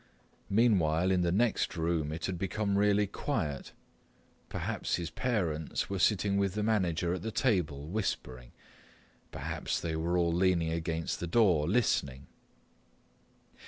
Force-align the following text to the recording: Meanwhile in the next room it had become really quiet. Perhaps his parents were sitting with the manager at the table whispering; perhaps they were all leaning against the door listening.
Meanwhile 0.49 1.11
in 1.11 1.21
the 1.21 1.31
next 1.31 1.77
room 1.77 2.11
it 2.11 2.25
had 2.25 2.39
become 2.39 2.75
really 2.75 3.05
quiet. 3.05 3.71
Perhaps 4.49 4.95
his 4.95 5.11
parents 5.11 5.91
were 5.91 5.99
sitting 5.99 6.37
with 6.37 6.55
the 6.55 6.63
manager 6.63 7.13
at 7.13 7.21
the 7.21 7.29
table 7.31 7.85
whispering; 7.85 8.51
perhaps 9.29 9.79
they 9.79 9.95
were 9.95 10.17
all 10.17 10.33
leaning 10.33 10.71
against 10.71 11.19
the 11.19 11.27
door 11.27 11.69
listening. 11.69 12.25